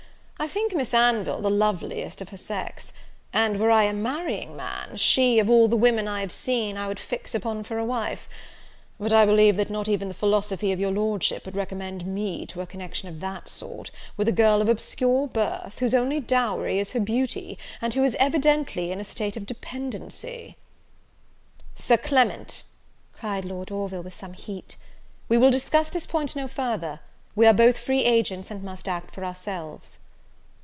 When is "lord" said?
23.45-23.69